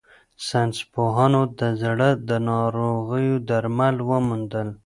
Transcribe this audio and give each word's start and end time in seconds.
ساینس 0.47 0.77
پوهانو 0.93 1.41
د 1.59 1.61
زړه 1.81 2.09
د 2.27 2.29
ناروغیو 2.49 3.35
درمل 3.49 3.95
وموندل. 4.09 4.67